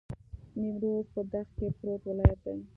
نیمروز 0.59 1.05
په 1.13 1.21
دښت 1.31 1.51
کې 1.57 1.67
پروت 1.77 2.01
ولایت 2.09 2.39
دی. 2.45 2.59